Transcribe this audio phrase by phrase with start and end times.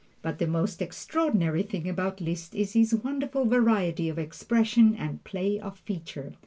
[0.23, 5.59] But the most extraordinary thing about Liszt is his wonderful variety of expression and play
[5.59, 6.33] of feature.